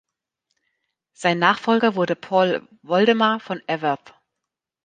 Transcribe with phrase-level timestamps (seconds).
[1.13, 4.15] Sein Nachfolger wurde Paul Woldemar von Everth.